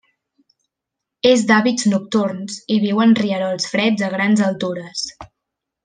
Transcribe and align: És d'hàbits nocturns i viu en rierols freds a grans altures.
És 1.31 1.43
d'hàbits 1.51 1.85
nocturns 1.93 2.57
i 2.77 2.79
viu 2.87 3.05
en 3.07 3.13
rierols 3.23 3.71
freds 3.75 4.07
a 4.09 4.11
grans 4.19 4.43
altures. 4.51 5.07